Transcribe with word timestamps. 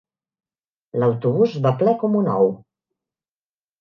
L'autobús 1.03 1.53
va 1.67 1.73
ple 1.83 1.95
com 2.05 2.19
un 2.23 2.31
ou. 2.39 2.51